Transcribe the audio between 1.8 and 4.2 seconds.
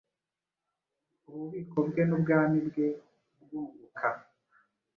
bwe nubwami bwe bwunguka